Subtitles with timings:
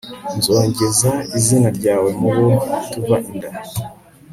[0.37, 2.47] nzogeza izina ryawe mubo
[2.91, 3.49] tuva inda